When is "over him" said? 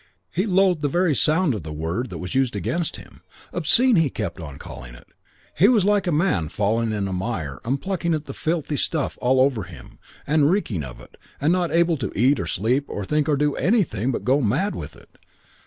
9.39-9.99